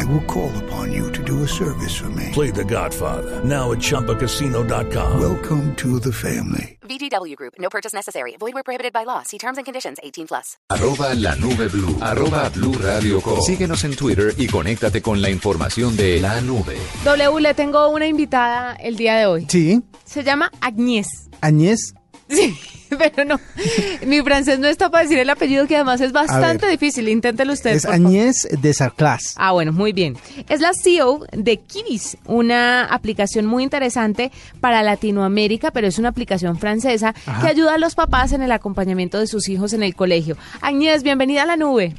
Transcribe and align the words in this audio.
I 0.00 0.04
will 0.04 0.24
call 0.26 0.50
upon 0.64 0.92
you 0.92 1.10
to 1.12 1.22
do 1.22 1.42
a 1.44 1.48
service 1.48 1.94
for 1.94 2.10
me. 2.10 2.30
Play 2.32 2.50
The 2.50 2.64
Godfather 2.64 3.42
now 3.44 3.72
at 3.72 3.78
ChumbaCasino.com. 3.78 5.20
Welcome 5.20 5.74
to 5.76 6.00
the 6.00 6.12
family. 6.12 6.78
VGW 6.82 7.36
Group. 7.36 7.54
No 7.58 7.68
purchase 7.70 7.94
necessary. 7.94 8.36
Void 8.38 8.54
where 8.54 8.62
prohibited 8.64 8.92
by 8.92 9.04
law. 9.04 9.22
See 9.22 9.38
terms 9.38 9.56
and 9.58 9.64
conditions. 9.64 9.98
18 10.02 10.26
plus. 10.26 10.56
Arroba 10.70 11.14
la 11.14 11.34
nube 11.36 11.68
blue. 11.70 11.96
Arroba 12.00 12.50
blue 12.50 12.72
radio 12.74 13.20
com. 13.20 13.40
Síguenos 13.40 13.84
en 13.84 13.94
Twitter 13.96 14.34
y 14.36 14.46
conéctate 14.48 15.00
con 15.00 15.22
la 15.22 15.30
información 15.30 15.96
de 15.96 16.20
la 16.20 16.40
nube. 16.40 16.76
W, 17.04 17.40
le 17.40 17.54
tengo 17.54 17.88
una 17.88 18.06
invitada 18.06 18.74
el 18.74 18.96
día 18.96 19.16
de 19.16 19.26
hoy. 19.26 19.46
Sí, 19.48 19.82
Se 20.04 20.24
llama 20.24 20.50
Agnès. 20.60 21.06
Añez. 21.40 21.94
Sí, 22.28 22.56
pero 22.98 23.24
no. 23.24 23.40
Mi 24.06 24.22
francés 24.22 24.58
no 24.58 24.66
está 24.66 24.90
para 24.90 25.04
decir 25.04 25.18
el 25.18 25.30
apellido, 25.30 25.66
que 25.66 25.76
además 25.76 26.00
es 26.00 26.12
bastante 26.12 26.66
ver. 26.66 26.78
difícil. 26.78 27.08
Inténtelo 27.08 27.52
usted. 27.52 27.72
Es. 27.72 27.86
Añez 27.86 28.48
de 28.50 28.72
Sarclas. 28.72 29.34
Ah, 29.36 29.52
bueno, 29.52 29.72
muy 29.72 29.92
bien. 29.92 30.16
Es 30.48 30.60
la 30.60 30.72
CEO 30.74 31.20
de 31.32 31.58
Kibis, 31.58 32.16
una 32.26 32.84
aplicación 32.86 33.46
muy 33.46 33.62
interesante 33.62 34.32
para 34.60 34.82
Latinoamérica, 34.82 35.70
pero 35.70 35.86
es 35.86 35.98
una 35.98 36.10
aplicación 36.10 36.58
francesa 36.58 37.14
que 37.40 37.48
ayuda 37.48 37.74
a 37.74 37.78
los 37.78 37.94
papás 37.94 38.32
en 38.32 38.42
el 38.42 38.52
acompañamiento 38.52 39.18
de 39.18 39.26
sus 39.26 39.48
hijos 39.48 39.72
en 39.72 39.82
el 39.82 39.94
colegio. 39.94 40.36
Agnès, 40.60 41.02
bienvenida 41.02 41.42
a 41.42 41.46
la 41.46 41.56
nube. 41.56 41.94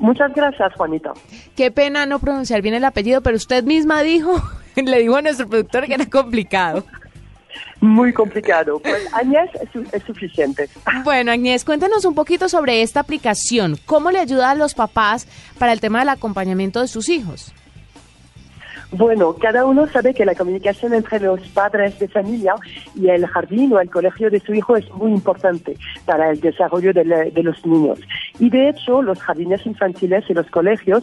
Muchas 0.00 0.32
gracias, 0.34 0.72
Juanita. 0.74 1.12
Qué 1.56 1.70
pena 1.70 2.04
no 2.04 2.18
pronunciar 2.18 2.62
bien 2.62 2.74
el 2.74 2.84
apellido, 2.84 3.22
pero 3.22 3.36
usted 3.36 3.64
misma 3.64 4.02
dijo, 4.02 4.42
le 4.76 4.98
dijo 4.98 5.16
a 5.16 5.22
nuestro 5.22 5.48
productor 5.48 5.86
que 5.86 5.94
era 5.94 6.06
complicado. 6.06 6.84
Muy 7.80 8.12
complicado. 8.12 8.78
Pues 8.78 9.06
Añez 9.12 9.50
es, 9.60 9.68
su- 9.72 9.86
es 9.92 10.02
suficiente. 10.04 10.68
Bueno, 11.04 11.32
Agnès, 11.32 11.64
cuéntanos 11.64 12.04
un 12.04 12.14
poquito 12.14 12.48
sobre 12.48 12.82
esta 12.82 13.00
aplicación. 13.00 13.76
¿Cómo 13.86 14.10
le 14.10 14.18
ayuda 14.20 14.50
a 14.50 14.54
los 14.54 14.74
papás 14.74 15.26
para 15.58 15.72
el 15.72 15.80
tema 15.80 15.98
del 16.00 16.08
acompañamiento 16.08 16.80
de 16.80 16.88
sus 16.88 17.08
hijos? 17.08 17.52
Bueno, 18.90 19.34
cada 19.34 19.64
uno 19.66 19.88
sabe 19.88 20.14
que 20.14 20.24
la 20.24 20.36
comunicación 20.36 20.94
entre 20.94 21.18
los 21.18 21.40
padres 21.48 21.98
de 21.98 22.06
familia 22.06 22.54
y 22.94 23.08
el 23.08 23.26
jardín 23.26 23.72
o 23.72 23.80
el 23.80 23.90
colegio 23.90 24.30
de 24.30 24.38
su 24.38 24.54
hijo 24.54 24.76
es 24.76 24.88
muy 24.92 25.10
importante 25.10 25.76
para 26.06 26.30
el 26.30 26.40
desarrollo 26.40 26.92
de, 26.92 27.04
la- 27.04 27.24
de 27.24 27.42
los 27.42 27.64
niños. 27.66 27.98
Y 28.38 28.50
de 28.50 28.68
hecho, 28.68 29.02
los 29.02 29.18
jardines 29.20 29.66
infantiles 29.66 30.24
y 30.28 30.34
los 30.34 30.46
colegios 30.48 31.02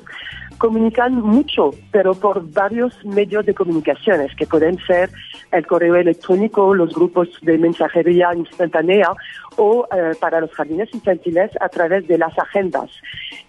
comunican 0.62 1.16
mucho, 1.16 1.72
pero 1.92 2.14
por 2.14 2.48
varios 2.52 2.94
medios 3.04 3.48
de 3.48 3.56
comunicaciones, 3.56 4.36
que 4.36 4.46
pueden 4.46 4.78
ser 4.86 5.10
el 5.52 5.66
correo 5.66 5.96
electrónico, 5.96 6.76
los 6.76 6.94
grupos 6.94 7.30
de 7.42 7.58
mensajería 7.58 8.30
instantánea 8.36 9.10
o 9.58 9.88
eh, 9.92 10.14
para 10.20 10.42
los 10.42 10.52
jardines 10.52 10.94
infantiles 10.94 11.52
a 11.60 11.70
través 11.70 12.08
de 12.08 12.18
las 12.18 12.38
agendas. 12.38 12.90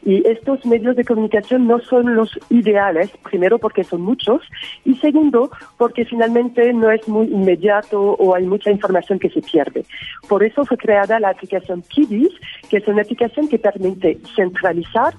Y 0.04 0.26
estos 0.26 0.64
medios 0.66 0.96
de 0.96 1.04
comunicación 1.04 1.66
no 1.66 1.80
son 1.80 2.14
los 2.14 2.38
ideales, 2.50 3.10
primero 3.22 3.58
porque 3.58 3.84
son 3.84 4.02
muchos 4.02 4.42
y 4.84 4.96
segundo 4.96 5.50
porque 5.78 6.04
finalmente 6.04 6.72
no 6.72 6.90
es 6.90 7.06
muy 7.08 7.26
inmediato 7.26 8.00
o 8.00 8.34
hay 8.34 8.44
mucha 8.44 8.70
información 8.70 9.18
que 9.18 9.30
se 9.30 9.42
pierde. 9.42 9.84
Por 10.28 10.42
eso 10.42 10.64
fue 10.64 10.76
creada 10.76 11.20
la 11.20 11.30
aplicación 11.30 11.82
Kiddies, 11.82 12.32
que 12.68 12.78
es 12.78 12.88
una 12.88 13.02
aplicación 13.02 13.48
que 13.48 13.58
permite 13.58 14.18
centralizar 14.34 15.14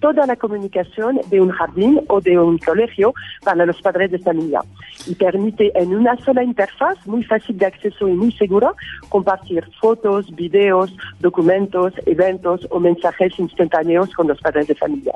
toda 0.00 0.26
la 0.26 0.36
comunicación 0.36 1.20
de 1.28 1.40
un 1.40 1.50
jardín 1.50 2.00
o 2.08 2.20
de 2.20 2.38
un 2.38 2.58
colegio 2.58 3.14
para 3.42 3.66
los 3.66 3.80
padres 3.82 4.10
de 4.10 4.18
familia 4.18 4.60
y 5.06 5.14
permite 5.14 5.72
en 5.74 5.94
una 5.94 6.16
sola 6.24 6.42
interfaz 6.42 7.04
muy 7.06 7.24
fácil 7.24 7.58
de 7.58 7.66
acceso 7.66 8.08
y 8.08 8.12
muy 8.12 8.32
segura 8.32 8.72
compartir 9.08 9.64
fotos, 9.80 10.27
videos, 10.34 10.94
documentos, 11.20 11.92
eventos 12.06 12.66
o 12.70 12.80
mensajes 12.80 13.32
instantáneos 13.38 14.12
con 14.14 14.28
los 14.28 14.40
padres 14.40 14.68
de 14.68 14.74
familia. 14.74 15.14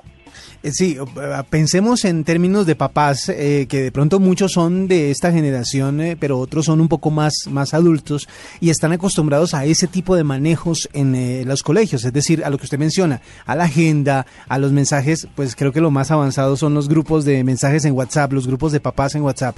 Eh, 0.63 0.71
Sí, 0.73 0.97
eh, 0.99 1.43
pensemos 1.51 2.05
en 2.05 2.25
términos 2.25 2.67
de 2.67 2.77
papás, 2.77 3.29
eh, 3.29 3.67
que 3.69 3.83
de 3.83 3.93
pronto 3.93 4.21
muchos 4.21 4.53
son 4.53 4.89
de 4.89 5.11
esta 5.11 5.33
generación, 5.33 6.01
eh, 6.01 6.17
pero 6.19 6.39
otros 6.39 6.67
son 6.67 6.81
un 6.81 6.89
poco 6.89 7.11
más, 7.11 7.35
más 7.51 7.75
adultos 7.75 8.29
y 8.61 8.71
están 8.71 8.93
acostumbrados 8.93 9.55
a 9.55 9.65
ese 9.65 9.87
tipo 9.87 10.17
de 10.17 10.25
manejos 10.25 10.89
en 10.93 11.15
eh, 11.15 11.45
los 11.45 11.63
colegios, 11.63 12.05
es 12.05 12.13
decir, 12.13 12.45
a 12.45 12.51
lo 12.51 12.59
que 12.59 12.65
usted 12.65 12.79
menciona, 12.79 13.21
a 13.45 13.57
la 13.57 13.65
agenda, 13.65 14.27
a 14.49 14.59
los 14.59 14.73
mensajes, 14.73 15.29
pues 15.35 15.57
creo 15.57 15.73
que 15.73 15.81
lo 15.81 15.91
más 15.91 16.11
avanzado 16.11 16.57
son 16.57 16.75
los 16.75 16.89
grupos 16.89 17.25
de 17.25 17.43
mensajes 17.45 17.85
en 17.85 17.95
WhatsApp, 17.95 18.33
los 18.33 18.47
grupos 18.47 18.73
de 18.73 18.81
papás 18.81 19.15
en 19.15 19.23
WhatsApp. 19.23 19.57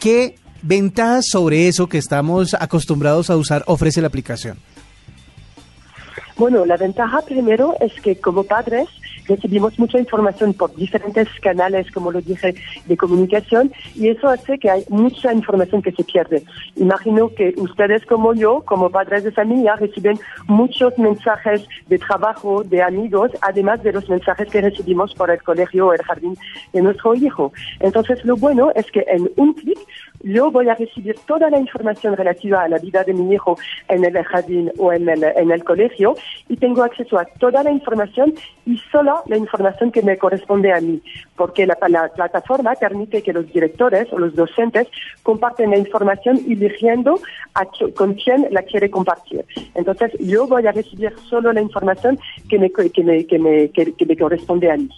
¿Qué 0.00 0.36
ventajas 0.62 1.26
sobre 1.28 1.68
eso 1.68 1.88
que 1.88 1.98
estamos 1.98 2.54
acostumbrados 2.54 3.30
a 3.30 3.36
usar 3.36 3.64
ofrece 3.66 4.00
la 4.00 4.08
aplicación? 4.08 4.58
Bueno, 6.36 6.64
la 6.64 6.76
ventaja 6.76 7.20
primero 7.22 7.74
es 7.80 7.92
que 8.00 8.16
como 8.16 8.44
padres 8.44 8.88
recibimos 9.28 9.78
mucha 9.78 9.98
información 9.98 10.54
por 10.54 10.74
diferentes 10.74 11.28
canales, 11.40 11.90
como 11.90 12.10
lo 12.10 12.20
dije, 12.20 12.54
de 12.86 12.96
comunicación 12.96 13.72
y 13.94 14.08
eso 14.08 14.28
hace 14.28 14.58
que 14.58 14.70
hay 14.70 14.84
mucha 14.88 15.32
información 15.32 15.82
que 15.82 15.92
se 15.92 16.04
pierde. 16.04 16.42
Imagino 16.76 17.28
que 17.34 17.54
ustedes 17.56 18.04
como 18.06 18.34
yo, 18.34 18.62
como 18.62 18.90
padres 18.90 19.24
de 19.24 19.32
familia, 19.32 19.76
reciben 19.76 20.18
muchos 20.46 20.96
mensajes 20.98 21.66
de 21.88 21.98
trabajo, 21.98 22.64
de 22.64 22.82
amigos, 22.82 23.30
además 23.40 23.82
de 23.82 23.92
los 23.92 24.08
mensajes 24.08 24.48
que 24.48 24.60
recibimos 24.60 25.14
por 25.14 25.30
el 25.30 25.42
colegio 25.42 25.88
o 25.88 25.92
el 25.92 26.02
jardín 26.02 26.36
de 26.72 26.82
nuestro 26.82 27.14
hijo. 27.14 27.52
Entonces, 27.80 28.24
lo 28.24 28.36
bueno 28.36 28.72
es 28.74 28.90
que 28.90 29.04
en 29.08 29.30
un 29.36 29.54
clic 29.54 29.78
yo 30.22 30.50
voy 30.50 30.68
a 30.68 30.74
recibir 30.74 31.16
toda 31.26 31.50
la 31.50 31.58
información 31.58 32.16
relativa 32.16 32.62
a 32.62 32.68
la 32.68 32.78
vida 32.78 33.04
de 33.04 33.14
mi 33.14 33.34
hijo 33.34 33.58
en 33.88 34.04
el 34.04 34.22
jardín 34.24 34.70
o 34.78 34.92
en 34.92 35.08
el, 35.08 35.24
en 35.24 35.50
el 35.50 35.64
colegio 35.64 36.14
y 36.48 36.56
tengo 36.56 36.82
acceso 36.82 37.18
a 37.18 37.24
toda 37.24 37.62
la 37.62 37.70
información 37.70 38.34
y 38.66 38.78
solo 38.90 39.22
la 39.26 39.36
información 39.36 39.90
que 39.90 40.02
me 40.02 40.18
corresponde 40.18 40.72
a 40.72 40.80
mí, 40.80 41.00
porque 41.36 41.66
la, 41.66 41.76
la 41.88 42.08
plataforma 42.08 42.74
permite 42.74 43.22
que 43.22 43.32
los 43.32 43.52
directores 43.52 44.12
o 44.12 44.18
los 44.18 44.34
docentes 44.34 44.88
comparten 45.22 45.70
la 45.70 45.78
información 45.78 46.40
eligiendo 46.48 47.18
a 47.54 47.66
con 47.96 48.14
quién 48.14 48.46
la 48.50 48.62
quiere 48.62 48.90
compartir. 48.90 49.44
Entonces 49.74 50.12
yo 50.20 50.46
voy 50.46 50.66
a 50.66 50.72
recibir 50.72 51.12
solo 51.28 51.52
la 51.52 51.60
información 51.60 52.18
que 52.48 52.58
me, 52.58 52.70
que 52.70 53.02
me, 53.02 53.26
que 53.26 53.38
me, 53.38 53.70
que 53.70 54.06
me 54.06 54.16
corresponde 54.16 54.70
a 54.70 54.76
mí. 54.76 54.88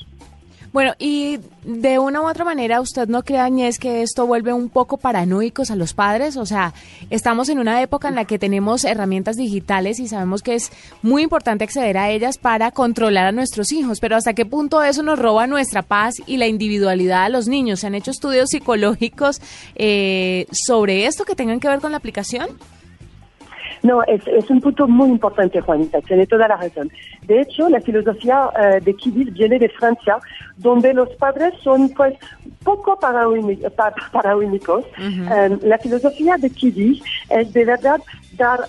Bueno, 0.74 0.92
y 0.98 1.38
de 1.62 2.00
una 2.00 2.20
u 2.20 2.28
otra 2.28 2.44
manera, 2.44 2.80
¿usted 2.80 3.06
no 3.06 3.22
cree, 3.22 3.38
Añez, 3.38 3.78
que 3.78 4.02
esto 4.02 4.26
vuelve 4.26 4.52
un 4.52 4.68
poco 4.68 4.96
paranoicos 4.96 5.70
a 5.70 5.76
los 5.76 5.94
padres? 5.94 6.36
O 6.36 6.46
sea, 6.46 6.74
estamos 7.10 7.48
en 7.48 7.60
una 7.60 7.80
época 7.80 8.08
en 8.08 8.16
la 8.16 8.24
que 8.24 8.40
tenemos 8.40 8.84
herramientas 8.84 9.36
digitales 9.36 10.00
y 10.00 10.08
sabemos 10.08 10.42
que 10.42 10.56
es 10.56 10.72
muy 11.00 11.22
importante 11.22 11.62
acceder 11.62 11.96
a 11.96 12.10
ellas 12.10 12.38
para 12.38 12.72
controlar 12.72 13.26
a 13.26 13.30
nuestros 13.30 13.70
hijos, 13.70 14.00
pero 14.00 14.16
¿hasta 14.16 14.34
qué 14.34 14.46
punto 14.46 14.82
eso 14.82 15.04
nos 15.04 15.16
roba 15.16 15.46
nuestra 15.46 15.82
paz 15.82 16.16
y 16.26 16.38
la 16.38 16.48
individualidad 16.48 17.26
a 17.26 17.28
los 17.28 17.46
niños? 17.46 17.78
¿Se 17.78 17.86
han 17.86 17.94
hecho 17.94 18.10
estudios 18.10 18.50
psicológicos 18.50 19.40
eh, 19.76 20.48
sobre 20.50 21.06
esto 21.06 21.24
que 21.24 21.36
tengan 21.36 21.60
que 21.60 21.68
ver 21.68 21.78
con 21.78 21.92
la 21.92 21.98
aplicación? 21.98 22.48
No, 23.84 24.02
es, 24.04 24.26
es 24.26 24.48
un 24.48 24.62
punto 24.62 24.88
muy 24.88 25.10
importante, 25.10 25.60
Juanita, 25.60 26.00
tiene 26.00 26.26
toda 26.26 26.48
la 26.48 26.56
razón. 26.56 26.90
De 27.26 27.42
hecho, 27.42 27.68
la 27.68 27.82
filosofía 27.82 28.48
eh, 28.58 28.80
de 28.80 28.96
Kidis 28.96 29.30
viene 29.34 29.58
de 29.58 29.68
Francia, 29.68 30.16
donde 30.56 30.94
los 30.94 31.10
padres 31.16 31.52
son 31.62 31.90
pues 31.90 32.14
poco 32.64 32.98
paraúnicos. 32.98 34.86
Eh, 34.98 35.58
la 35.62 35.76
filosofía 35.76 36.38
de 36.38 36.48
Kidis 36.48 37.02
es 37.28 37.52
de 37.52 37.66
verdad 37.66 38.00
dar 38.38 38.60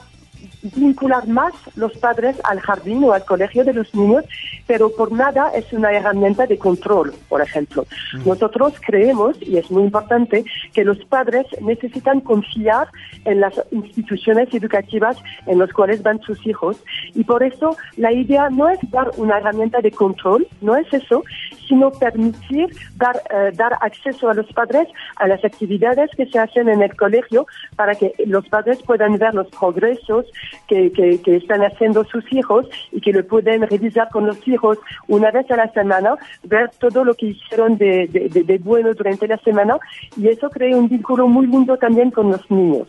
vincular 0.61 1.27
más 1.27 1.53
los 1.75 1.93
padres 1.97 2.37
al 2.43 2.59
jardín 2.59 3.03
o 3.03 3.13
al 3.13 3.25
colegio 3.25 3.63
de 3.63 3.73
los 3.73 3.93
niños, 3.93 4.25
pero 4.67 4.89
por 4.95 5.11
nada 5.11 5.49
es 5.55 5.71
una 5.73 5.91
herramienta 5.91 6.45
de 6.47 6.57
control, 6.57 7.13
por 7.29 7.41
ejemplo. 7.41 7.85
Nosotros 8.25 8.73
creemos, 8.85 9.37
y 9.41 9.57
es 9.57 9.69
muy 9.69 9.83
importante, 9.83 10.43
que 10.73 10.83
los 10.83 11.03
padres 11.05 11.45
necesitan 11.61 12.21
confiar 12.21 12.87
en 13.25 13.41
las 13.41 13.53
instituciones 13.71 14.53
educativas 14.53 15.17
en 15.45 15.59
las 15.59 15.71
cuales 15.71 16.01
van 16.01 16.19
sus 16.21 16.45
hijos, 16.45 16.77
y 17.13 17.23
por 17.23 17.43
eso 17.43 17.75
la 17.97 18.11
idea 18.11 18.49
no 18.49 18.69
es 18.69 18.79
dar 18.91 19.11
una 19.17 19.37
herramienta 19.37 19.81
de 19.81 19.91
control, 19.91 20.47
no 20.61 20.75
es 20.75 20.91
eso, 20.93 21.23
sino 21.67 21.91
permitir 21.91 22.69
dar, 22.95 23.21
eh, 23.29 23.51
dar 23.55 23.73
acceso 23.81 24.29
a 24.29 24.33
los 24.33 24.51
padres 24.53 24.87
a 25.17 25.27
las 25.27 25.43
actividades 25.43 26.09
que 26.15 26.25
se 26.27 26.39
hacen 26.39 26.69
en 26.69 26.81
el 26.81 26.95
colegio 26.95 27.45
para 27.75 27.95
que 27.95 28.13
los 28.25 28.47
padres 28.47 28.81
puedan 28.83 29.17
ver 29.17 29.33
los 29.33 29.47
progresos 29.49 30.25
que, 30.67 30.91
que, 30.91 31.21
que 31.21 31.37
están 31.37 31.61
haciendo 31.61 32.03
sus 32.05 32.23
hijos 32.31 32.67
y 32.91 33.01
que 33.01 33.13
lo 33.13 33.25
pueden 33.25 33.61
revisar 33.63 34.09
con 34.09 34.25
los 34.25 34.47
hijos 34.47 34.77
una 35.07 35.31
vez 35.31 35.49
a 35.51 35.57
la 35.57 35.71
semana, 35.71 36.15
ver 36.43 36.69
todo 36.79 37.03
lo 37.03 37.13
que 37.13 37.27
hicieron 37.27 37.77
de, 37.77 38.07
de, 38.07 38.29
de, 38.29 38.43
de 38.43 38.57
bueno 38.57 38.93
durante 38.93 39.27
la 39.27 39.37
semana 39.37 39.77
y 40.17 40.27
eso 40.27 40.49
crea 40.49 40.75
un 40.75 40.89
vínculo 40.89 41.27
muy 41.27 41.47
lindo 41.47 41.77
también 41.77 42.11
con 42.11 42.31
los 42.31 42.49
niños. 42.49 42.87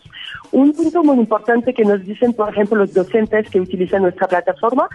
Un 0.51 0.73
punto 0.73 1.03
muy 1.03 1.17
importante 1.17 1.73
que 1.73 1.83
nos 1.83 2.03
dicen, 2.03 2.33
por 2.33 2.49
ejemplo, 2.49 2.77
los 2.77 2.93
docentes 2.93 3.49
que 3.49 3.59
utilizan 3.59 4.03
nuestra 4.03 4.27
plataforma 4.27 4.87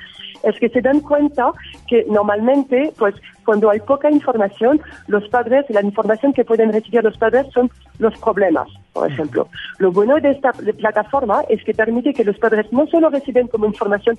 es 0.43 0.59
que 0.59 0.69
se 0.69 0.81
dan 0.81 1.01
cuenta 1.01 1.53
normalmente, 2.09 2.93
pues, 2.99 3.15
cuando 3.45 3.71
hay 3.71 3.81
poca 3.81 4.11
información, 4.11 4.81
los 5.07 5.29
padres, 5.29 5.65
la 5.69 5.83
información 5.83 6.33
que 6.33 6.45
pueden 6.45 6.73
recibir 6.73 7.03
los 7.03 7.19
padres 7.19 7.47
son 7.53 7.71
los 7.99 8.17
problemas, 8.19 8.69
por 8.93 9.11
ejemplo. 9.11 9.49
Lo 9.79 9.93
bueno 9.93 10.19
de 10.21 10.31
esta 10.31 10.53
plataforma 10.53 11.43
es 11.49 11.63
que 11.65 11.75
permite 11.75 12.15
que 12.15 12.25
los 12.25 12.39
padres 12.39 12.73
no 12.73 12.87
solo 12.87 13.11
reciben 13.11 13.49
como 13.49 13.67
información 13.67 14.19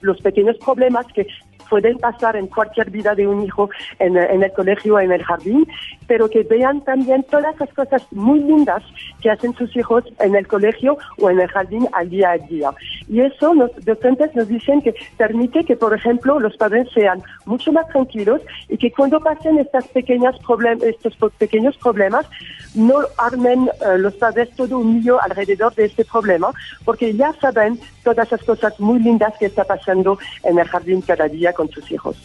los 0.00 0.20
pequeños 0.20 0.56
problemas 0.58 1.06
que 1.14 1.26
pueden 1.68 1.98
pasar 1.98 2.36
en 2.36 2.46
cualquier 2.46 2.90
vida 2.90 3.14
de 3.14 3.26
un 3.26 3.44
hijo 3.44 3.70
en, 3.98 4.16
en 4.16 4.42
el 4.42 4.52
colegio 4.52 4.96
o 4.96 5.00
en 5.00 5.12
el 5.12 5.22
jardín, 5.22 5.66
pero 6.06 6.28
que 6.28 6.42
vean 6.42 6.80
también 6.82 7.24
todas 7.24 7.58
las 7.58 7.72
cosas 7.74 8.02
muy 8.10 8.40
lindas 8.40 8.82
que 9.20 9.30
hacen 9.30 9.54
sus 9.54 9.74
hijos 9.76 10.04
en 10.20 10.34
el 10.34 10.46
colegio 10.46 10.98
o 11.20 11.30
en 11.30 11.40
el 11.40 11.48
jardín 11.48 11.86
al 11.92 12.08
día 12.08 12.30
a 12.30 12.38
día. 12.38 12.70
Y 13.08 13.20
eso 13.20 13.54
los 13.54 13.70
docentes 13.84 14.34
nos 14.34 14.48
dicen 14.48 14.82
que 14.82 14.94
permite 15.16 15.64
que, 15.64 15.76
por 15.76 15.94
ejemplo, 15.94 16.38
los 16.40 16.56
padres 16.56 16.88
sean 16.94 17.22
mucho 17.44 17.72
más 17.72 17.88
tranquilos 17.88 18.40
y 18.68 18.76
que 18.76 18.92
cuando 18.92 19.20
pasen 19.20 19.58
estas 19.58 19.86
pequeñas 19.88 20.36
estos 20.82 21.16
pequeños 21.38 21.76
problemas, 21.76 22.26
no 22.74 22.94
armen 23.16 23.68
eh, 23.68 23.98
los 23.98 24.14
padres 24.14 24.50
todo 24.56 24.78
un 24.78 25.00
lío 25.00 25.20
alrededor 25.22 25.74
de 25.74 25.86
este 25.86 26.04
problema, 26.04 26.50
porque 26.84 27.14
ya 27.14 27.32
saben 27.40 27.78
todas 28.14 28.26
esas 28.28 28.42
cosas 28.44 28.80
muy 28.80 29.00
lindas 29.00 29.34
que 29.38 29.46
está 29.46 29.64
pasando 29.64 30.18
en 30.42 30.58
el 30.58 30.66
jardín 30.66 31.02
cada 31.02 31.28
día 31.28 31.52
con 31.52 31.68
sus 31.70 31.90
hijos. 31.90 32.16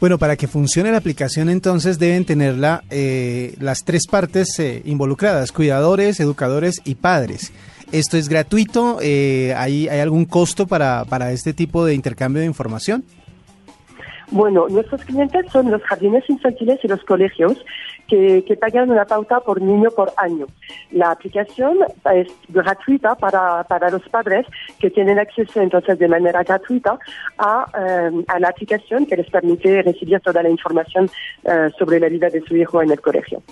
Bueno, 0.00 0.18
para 0.18 0.36
que 0.36 0.46
funcione 0.46 0.90
la 0.90 0.98
aplicación 0.98 1.48
entonces 1.48 1.98
deben 1.98 2.24
tenerla 2.24 2.82
eh, 2.90 3.54
las 3.60 3.84
tres 3.84 4.06
partes 4.06 4.58
eh, 4.58 4.82
involucradas, 4.84 5.52
cuidadores, 5.52 6.20
educadores 6.20 6.80
y 6.84 6.94
padres. 6.94 7.52
¿Esto 7.92 8.16
es 8.16 8.28
gratuito? 8.28 8.98
Eh, 9.00 9.54
¿hay, 9.56 9.88
¿Hay 9.88 10.00
algún 10.00 10.24
costo 10.24 10.66
para, 10.66 11.04
para 11.04 11.32
este 11.32 11.52
tipo 11.52 11.84
de 11.84 11.94
intercambio 11.94 12.40
de 12.40 12.46
información? 12.46 13.04
Bueno, 14.30 14.66
nuestros 14.68 15.02
clientes 15.04 15.46
son 15.52 15.70
los 15.70 15.82
jardines 15.82 16.28
infantiles 16.28 16.80
y 16.82 16.88
los 16.88 17.02
colegios 17.04 17.56
que, 18.08 18.44
que, 18.46 18.56
pagan 18.56 18.90
una 18.90 19.04
pauta 19.04 19.40
por 19.40 19.62
niño 19.62 19.90
por 19.90 20.12
año. 20.16 20.46
La 20.92 21.10
aplicación 21.10 21.78
es 22.14 22.28
gratuita 22.48 23.14
para, 23.16 23.64
para 23.64 23.90
los 23.90 24.02
padres 24.08 24.46
que 24.78 24.90
tienen 24.90 25.18
acceso 25.18 25.60
entonces 25.60 25.98
de 25.98 26.08
manera 26.08 26.42
gratuita 26.42 26.98
a, 27.38 27.66
eh, 27.76 28.24
a 28.28 28.38
la 28.38 28.48
aplicación 28.48 29.06
que 29.06 29.16
les 29.16 29.28
permite 29.30 29.82
recibir 29.82 30.20
toda 30.20 30.42
la 30.42 30.48
información 30.48 31.10
eh, 31.44 31.70
sobre 31.78 32.00
la 32.00 32.08
vida 32.08 32.28
de 32.28 32.40
su 32.42 32.56
hijo 32.56 32.82
en 32.82 32.90
el 32.90 33.00
colegio. 33.00 33.42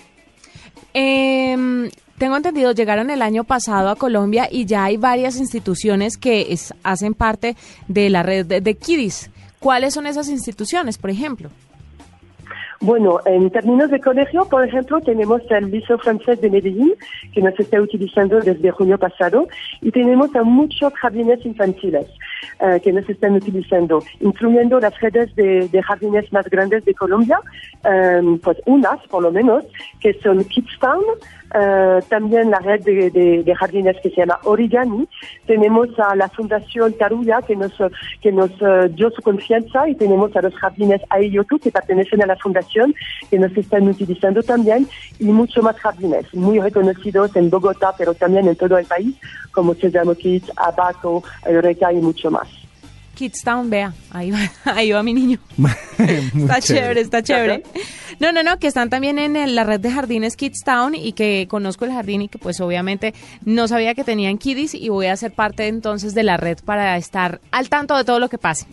Eh, 0.93 1.91
tengo 2.19 2.37
entendido, 2.37 2.73
llegaron 2.73 3.11
el 3.11 3.23
año 3.23 3.43
pasado 3.43 3.91
a 3.91 3.97
Colombia 3.97 4.49
y 4.51 4.67
ya 4.67 4.85
hay 4.85 4.97
varias 4.97 5.37
instituciones 5.37 6.17
que 6.17 6.53
es, 6.53 6.73
hacen 6.85 7.15
parte 7.15 7.57
de 7.89 8.09
la 8.11 8.23
red 8.23 8.47
de, 8.47 8.61
de 8.61 8.75
Kidis. 8.75 9.31
¿Cuáles 9.59 9.95
son 9.95 10.07
esas 10.07 10.29
instituciones, 10.29 10.99
por 10.99 11.11
ejemplo? 11.11 11.51
Bueno, 12.81 13.21
en 13.25 13.51
términos 13.51 13.91
de 13.91 14.01
colegio, 14.01 14.45
por 14.47 14.67
ejemplo, 14.67 15.01
tenemos 15.01 15.43
el 15.51 15.71
Liceo 15.71 15.99
Francés 15.99 16.41
de 16.41 16.51
Medellín, 16.51 16.93
que 17.33 17.41
nos 17.41 17.59
está 17.59 17.81
utilizando 17.81 18.41
desde 18.41 18.71
junio 18.71 18.99
pasado, 18.99 19.47
y 19.81 19.91
tenemos 19.91 20.35
a 20.35 20.43
muchos 20.43 20.93
jardines 20.95 21.45
infantiles 21.45 22.07
uh, 22.61 22.81
que 22.81 22.93
nos 22.93 23.09
están 23.09 23.35
utilizando, 23.35 24.03
incluyendo 24.21 24.81
las 24.81 24.99
redes 25.01 25.35
de, 25.37 25.83
jardines 25.83 26.33
más 26.33 26.49
grandes 26.49 26.85
de 26.85 26.95
Colombia, 26.95 27.41
um, 27.85 28.39
pues 28.39 28.59
unas 28.67 29.01
por 29.09 29.23
lo 29.23 29.31
menos, 29.31 29.65
que 30.01 30.15
son 30.15 30.43
Kids 30.45 30.79
Town, 30.81 31.05
Uh, 31.55 32.01
también 32.09 32.51
la 32.51 32.59
red 32.59 32.83
de, 32.83 33.11
de, 33.11 33.45
de, 33.45 33.55
jardines 33.55 33.97
que 34.03 34.11
se 34.11 34.17
llama 34.17 34.41
Origami. 34.43 35.09
Tenemos 35.47 35.89
a 36.01 36.17
la 36.17 36.29
Fundación 36.29 36.93
Taruya 36.95 37.43
que 37.43 37.55
nos, 37.55 37.73
que 38.21 38.33
nos 38.33 38.51
uh, 38.61 38.89
dio 38.89 39.09
su 39.11 39.23
confianza 39.23 39.89
y 39.89 39.95
tenemos 39.95 40.35
a 40.35 40.43
los 40.43 40.53
jardines 40.57 41.01
Ayotu 41.11 41.61
que 41.61 41.71
pertenecen 41.71 42.23
a 42.25 42.27
la 42.27 42.35
fundación 42.35 42.93
que 43.31 43.39
nos 43.39 43.57
están 43.57 43.87
utilizando 43.87 44.43
también 44.43 44.89
y 45.21 45.27
muchos 45.27 45.63
más 45.63 45.77
jardines 45.77 46.27
muy 46.35 46.59
reconocidos 46.59 47.37
en 47.37 47.51
Bogotá 47.51 47.95
pero 47.97 48.15
también 48.15 48.49
en 48.49 48.57
todo 48.57 48.77
el 48.77 48.87
país 48.87 49.15
como 49.53 49.75
Sesamo 49.75 50.17
Kids, 50.17 50.51
Abaco, 50.57 51.23
Eureka 51.47 51.93
y 51.93 51.97
mucho 51.97 52.33
más. 52.33 52.64
Kids 53.15 53.43
Town, 53.43 53.71
vea, 53.71 53.95
ahí 54.11 54.31
va, 54.31 54.39
ahí 54.65 54.91
va 54.93 55.03
mi 55.03 55.15
niño. 55.15 55.39
está 55.99 56.61
chévere, 56.61 57.01
está 57.01 57.23
chévere. 57.23 57.63
No, 58.21 58.33
no, 58.33 58.43
no, 58.43 58.59
que 58.59 58.67
están 58.67 58.91
también 58.91 59.19
en 59.19 59.37
el, 59.37 59.55
la 59.55 59.65
red 59.65 59.81
de 59.81 59.91
jardines 59.91 60.37
Kids 60.37 60.63
Town 60.65 60.95
y 60.95 61.13
que 61.13 61.47
conozco 61.49 61.85
el 61.85 61.93
jardín 61.93 62.23
y 62.23 62.29
que 62.29 62.39
pues 62.39 62.61
obviamente 62.61 63.15
no 63.45 63.69
sabía 63.69 63.95
que 63.95 64.05
tenían 64.05 64.39
kiddies 64.39 64.75
y 64.75 64.89
voy 64.89 65.07
a 65.07 65.17
ser 65.17 65.33
parte 65.33 65.69
entonces 65.69 66.15
de 66.15 66.23
la 66.23 66.37
red 66.37 66.59
para 66.65 66.97
estar 66.97 67.41
al 67.51 67.69
tanto 67.69 67.97
de 67.97 68.05
todo 68.05 68.19
lo 68.19 68.29
que 68.29 68.39
pase. 68.39 68.67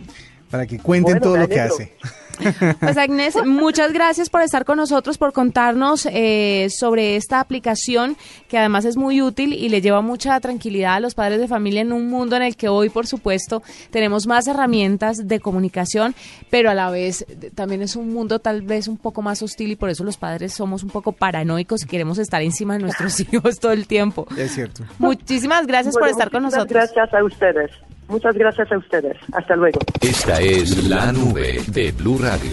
Para 0.50 0.68
que 0.68 0.80
cuenten 0.80 1.14
bueno, 1.14 1.22
todo 1.22 1.38
lo 1.38 1.48
que 1.48 1.60
hace. 1.60 1.94
Pues 2.80 2.98
Agnes, 2.98 3.36
muchas 3.45 3.94
gracias 3.94 4.30
por 4.30 4.42
estar 4.42 4.66
con 4.66 4.78
nosotros, 4.78 5.18
por 5.18 5.33
contarnos 5.33 6.07
eh, 6.12 6.68
sobre 6.69 7.16
esta 7.16 7.39
aplicación 7.39 8.18
que 8.48 8.57
además 8.57 8.86
es 8.86 8.98
muy 8.98 9.22
útil 9.22 9.54
y 9.54 9.69
le 9.69 9.81
lleva 9.81 10.01
mucha 10.01 10.39
tranquilidad 10.39 10.95
a 10.95 11.00
los 11.00 11.16
padres 11.16 11.39
de 11.39 11.48
familia 11.48 11.81
en 11.81 11.92
un 11.92 12.10
mundo 12.10 12.36
en 12.36 12.44
el 12.44 12.56
que 12.56 12.69
hoy, 12.69 12.89
por 12.89 13.07
supuesto, 13.07 13.62
tenemos 13.89 14.28
más 14.28 14.48
herramientas 14.48 15.28
de 15.28 15.39
comunicación, 15.39 16.16
pero 16.50 16.69
a 16.69 16.74
la 16.74 16.89
vez 16.89 17.25
también 17.56 17.81
es 17.81 17.95
un 17.95 18.13
mundo 18.13 18.39
tal 18.39 18.62
vez 18.62 18.88
un 18.88 18.98
poco 18.98 19.22
más 19.22 19.42
hostil 19.42 19.72
y 19.72 19.75
por 19.75 19.89
eso 19.89 20.04
los 20.04 20.18
padres 20.18 20.54
somos 20.54 20.84
un 20.84 20.89
poco 20.89 21.12
paranoicos 21.12 21.84
y 21.84 21.88
queremos 21.88 22.18
estar 22.18 22.42
encima 22.42 22.74
de 22.74 22.84
nuestros 22.84 23.19
hijos 23.34 23.60
todo 23.60 23.72
el 23.72 23.88
tiempo. 23.88 24.27
Es 24.38 24.51
cierto. 24.51 24.84
Muchísimas 25.00 25.68
gracias 25.68 25.94
bueno, 25.94 26.06
por 26.06 26.12
estar 26.12 26.31
con 26.31 26.44
nosotros. 26.44 26.72
Gracias 26.72 27.13
a 27.13 27.24
ustedes. 27.24 27.72
Muchas 28.12 28.36
gracias 28.36 28.69
a 28.72 28.78
ustedes. 28.78 29.18
Hasta 29.31 29.56
luego. 29.56 29.80
Esta 30.02 30.40
es 30.42 30.90
la 30.90 31.13
nube 31.13 31.62
de 31.68 31.94
Blue 31.94 32.18
Radio. 32.19 32.52